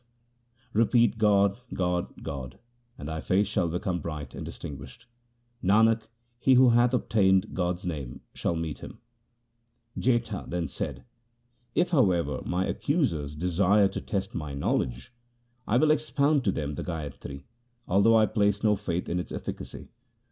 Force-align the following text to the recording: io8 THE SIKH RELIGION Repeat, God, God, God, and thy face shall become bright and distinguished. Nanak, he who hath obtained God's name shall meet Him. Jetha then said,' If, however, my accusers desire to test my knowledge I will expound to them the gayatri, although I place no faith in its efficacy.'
io8 0.01 0.57
THE 0.57 0.57
SIKH 0.57 0.73
RELIGION 0.73 0.87
Repeat, 1.13 1.17
God, 1.19 1.57
God, 1.75 2.23
God, 2.23 2.59
and 2.97 3.07
thy 3.07 3.21
face 3.21 3.45
shall 3.45 3.67
become 3.69 3.99
bright 3.99 4.33
and 4.33 4.43
distinguished. 4.43 5.05
Nanak, 5.63 6.07
he 6.39 6.55
who 6.55 6.69
hath 6.71 6.95
obtained 6.95 7.53
God's 7.53 7.85
name 7.85 8.21
shall 8.33 8.55
meet 8.55 8.79
Him. 8.79 8.97
Jetha 9.95 10.49
then 10.49 10.67
said,' 10.67 11.03
If, 11.75 11.91
however, 11.91 12.41
my 12.43 12.65
accusers 12.65 13.35
desire 13.35 13.87
to 13.89 14.01
test 14.01 14.33
my 14.33 14.55
knowledge 14.55 15.13
I 15.67 15.77
will 15.77 15.91
expound 15.91 16.43
to 16.45 16.51
them 16.51 16.73
the 16.73 16.83
gayatri, 16.83 17.43
although 17.87 18.17
I 18.17 18.25
place 18.25 18.63
no 18.63 18.75
faith 18.75 19.07
in 19.07 19.19
its 19.19 19.31
efficacy.' 19.31 19.89